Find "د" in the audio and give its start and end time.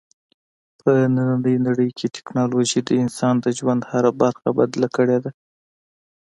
2.83-2.89, 3.41-3.47